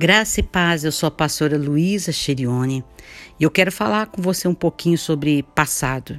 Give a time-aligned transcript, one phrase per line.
[0.00, 2.82] Graça e paz, eu sou a pastora Luísa Cherione
[3.38, 6.18] e eu quero falar com você um pouquinho sobre passado.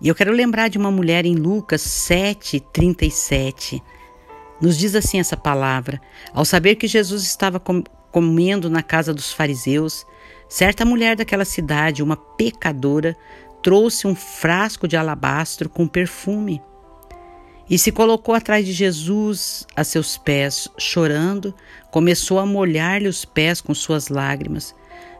[0.00, 3.82] E eu quero lembrar de uma mulher em Lucas 7:37.
[4.60, 6.00] Nos diz assim essa palavra:
[6.32, 7.82] Ao saber que Jesus estava com,
[8.12, 10.06] comendo na casa dos fariseus,
[10.48, 13.16] certa mulher daquela cidade, uma pecadora,
[13.64, 16.62] trouxe um frasco de alabastro com perfume
[17.68, 21.54] e se colocou atrás de Jesus a seus pés, chorando,
[21.90, 24.74] começou a molhar-lhe os pés com suas lágrimas.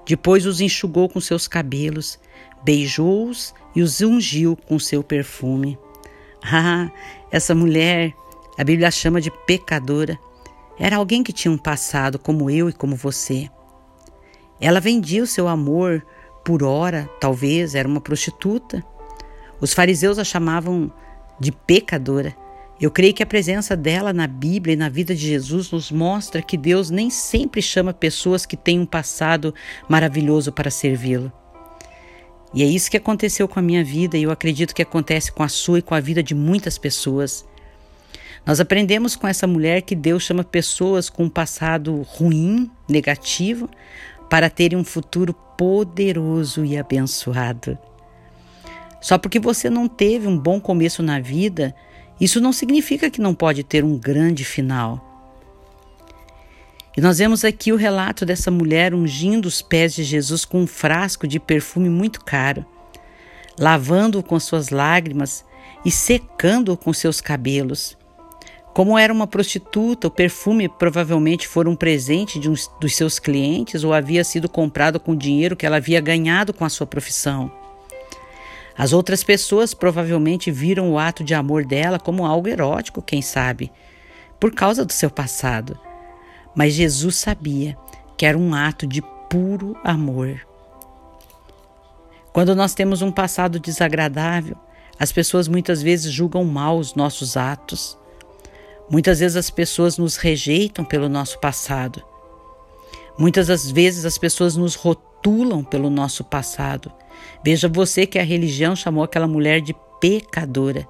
[0.06, 2.18] Depois os enxugou com seus cabelos,
[2.62, 5.78] beijou-os e os ungiu com seu perfume.
[6.46, 6.90] Ah,
[7.30, 8.12] essa mulher,
[8.58, 10.18] a Bíblia chama de pecadora,
[10.78, 13.48] era alguém que tinha um passado como eu e como você.
[14.60, 16.04] Ela vendia o seu amor
[16.44, 18.84] por hora, talvez era uma prostituta.
[19.58, 20.92] Os fariseus a chamavam
[21.38, 22.34] de pecadora.
[22.80, 26.42] Eu creio que a presença dela na Bíblia e na vida de Jesus nos mostra
[26.42, 29.54] que Deus nem sempre chama pessoas que têm um passado
[29.88, 31.32] maravilhoso para servi-lo.
[32.52, 35.42] E é isso que aconteceu com a minha vida e eu acredito que acontece com
[35.42, 37.44] a sua e com a vida de muitas pessoas.
[38.44, 43.68] Nós aprendemos com essa mulher que Deus chama pessoas com um passado ruim, negativo,
[44.28, 47.78] para terem um futuro poderoso e abençoado.
[49.04, 51.74] Só porque você não teve um bom começo na vida,
[52.18, 54.98] isso não significa que não pode ter um grande final.
[56.96, 60.66] E nós vemos aqui o relato dessa mulher ungindo os pés de Jesus com um
[60.66, 62.64] frasco de perfume muito caro,
[63.58, 65.44] lavando-o com suas lágrimas
[65.84, 67.98] e secando-o com seus cabelos.
[68.72, 73.84] Como era uma prostituta, o perfume provavelmente foi um presente de um dos seus clientes
[73.84, 77.63] ou havia sido comprado com dinheiro que ela havia ganhado com a sua profissão.
[78.76, 83.70] As outras pessoas provavelmente viram o ato de amor dela como algo erótico, quem sabe,
[84.40, 85.78] por causa do seu passado.
[86.54, 87.76] Mas Jesus sabia
[88.16, 89.00] que era um ato de
[89.30, 90.40] puro amor.
[92.32, 94.56] Quando nós temos um passado desagradável,
[94.98, 97.96] as pessoas muitas vezes julgam mal os nossos atos.
[98.90, 102.02] Muitas vezes as pessoas nos rejeitam pelo nosso passado.
[103.16, 106.92] Muitas das vezes as pessoas nos rotulam pelo nosso passado
[107.44, 110.88] Veja você que a religião chamou aquela mulher de pecadora.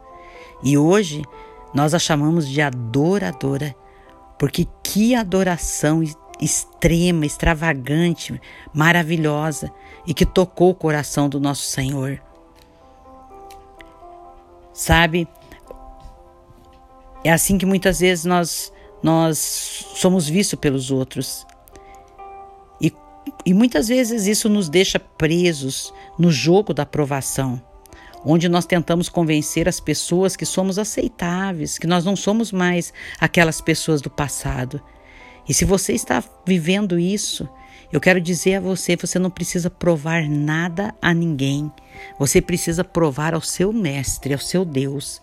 [0.62, 1.22] E hoje
[1.74, 3.74] nós a chamamos de adoradora.
[4.38, 6.02] Porque que adoração
[6.40, 8.40] extrema, extravagante,
[8.72, 9.72] maravilhosa
[10.06, 12.20] e que tocou o coração do nosso Senhor.
[14.72, 15.28] Sabe?
[17.22, 19.38] É assim que muitas vezes nós nós
[19.96, 21.46] somos vistos pelos outros.
[23.44, 27.60] E muitas vezes isso nos deixa presos no jogo da aprovação,
[28.24, 33.60] onde nós tentamos convencer as pessoas que somos aceitáveis, que nós não somos mais aquelas
[33.60, 34.80] pessoas do passado.
[35.48, 37.48] E se você está vivendo isso,
[37.92, 41.70] eu quero dizer a você: você não precisa provar nada a ninguém.
[42.18, 45.20] Você precisa provar ao seu Mestre, ao seu Deus.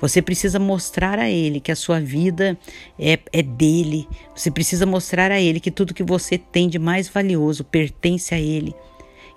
[0.00, 2.58] Você precisa mostrar a Ele que a sua vida
[2.98, 4.08] é, é dele.
[4.34, 8.38] Você precisa mostrar a Ele que tudo que você tem de mais valioso pertence a
[8.38, 8.74] Ele.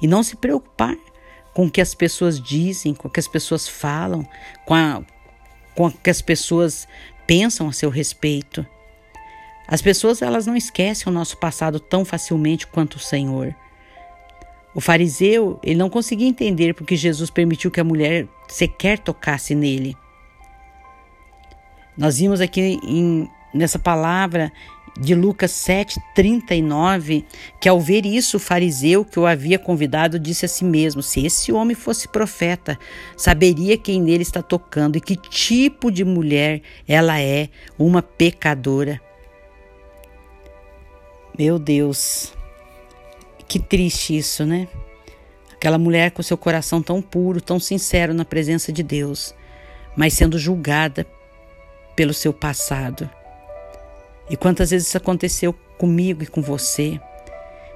[0.01, 0.95] E não se preocupar
[1.53, 4.27] com o que as pessoas dizem, com o que as pessoas falam,
[4.65, 5.01] com, a,
[5.75, 6.87] com o que as pessoas
[7.25, 8.65] pensam a seu respeito.
[9.67, 13.55] As pessoas elas não esquecem o nosso passado tão facilmente quanto o Senhor.
[14.73, 19.97] O fariseu ele não conseguia entender porque Jesus permitiu que a mulher sequer tocasse nele.
[21.97, 24.51] Nós vimos aqui em, nessa palavra
[24.99, 27.23] de Lucas 7:39
[27.59, 31.25] que ao ver isso o fariseu que o havia convidado disse a si mesmo: se
[31.25, 32.77] esse homem fosse profeta,
[33.15, 39.01] saberia quem nele está tocando e que tipo de mulher ela é, uma pecadora.
[41.37, 42.33] Meu Deus,
[43.47, 44.67] que triste isso, né?
[45.53, 49.35] Aquela mulher com seu coração tão puro, tão sincero na presença de Deus,
[49.95, 51.05] mas sendo julgada
[51.97, 53.09] pelo seu passado.
[54.29, 57.01] E quantas vezes isso aconteceu comigo e com você?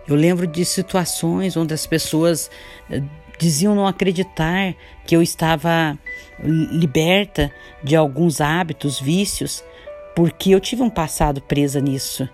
[0.07, 2.49] Eu lembro de situações onde as pessoas
[2.89, 3.01] eh,
[3.39, 4.75] diziam não acreditar
[5.05, 5.97] que eu estava
[6.39, 7.51] liberta
[7.83, 9.63] de alguns hábitos, vícios,
[10.15, 12.29] porque eu tive um passado presa nisso.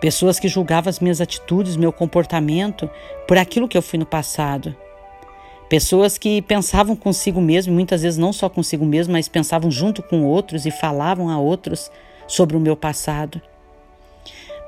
[0.00, 2.90] Pessoas que julgavam as minhas atitudes, meu comportamento
[3.28, 4.76] por aquilo que eu fui no passado.
[5.74, 10.22] Pessoas que pensavam consigo mesmo, muitas vezes não só consigo mesmo, mas pensavam junto com
[10.22, 11.90] outros e falavam a outros
[12.28, 13.42] sobre o meu passado.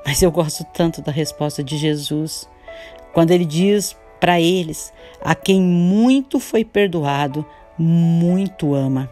[0.05, 2.45] Mas eu gosto tanto da resposta de Jesus,
[3.13, 7.45] quando ele diz para eles: A quem muito foi perdoado,
[7.77, 9.09] muito ama.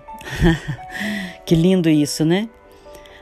[1.48, 2.50] que lindo isso, né?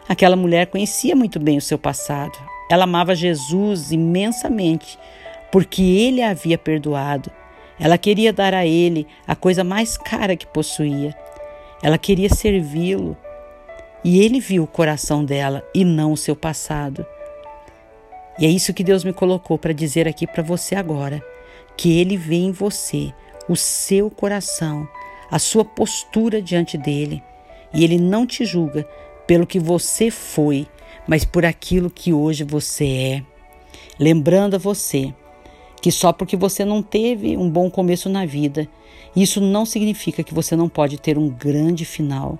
[0.09, 2.35] Aquela mulher conhecia muito bem o seu passado.
[2.71, 4.97] Ela amava Jesus imensamente,
[5.51, 7.31] porque ele a havia perdoado.
[7.79, 11.15] Ela queria dar a ele a coisa mais cara que possuía.
[11.81, 13.17] Ela queria servi-lo.
[14.03, 17.05] E ele viu o coração dela e não o seu passado.
[18.37, 21.23] E é isso que Deus me colocou para dizer aqui para você agora,
[21.77, 23.13] que ele vê em você
[23.47, 24.87] o seu coração,
[25.29, 27.23] a sua postura diante dele,
[27.73, 28.87] e ele não te julga
[29.27, 30.67] pelo que você foi,
[31.07, 33.23] mas por aquilo que hoje você é.
[33.99, 35.13] Lembrando a você
[35.83, 38.69] que só porque você não teve um bom começo na vida,
[39.13, 42.39] isso não significa que você não pode ter um grande final.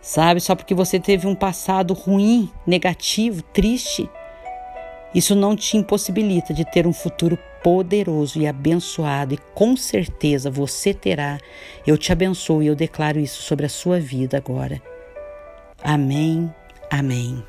[0.00, 4.08] Sabe, só porque você teve um passado ruim, negativo, triste,
[5.12, 10.94] isso não te impossibilita de ter um futuro poderoso e abençoado, e com certeza você
[10.94, 11.40] terá.
[11.84, 14.80] Eu te abençoo e eu declaro isso sobre a sua vida agora.
[15.82, 16.48] Amém.
[16.88, 17.42] Amém.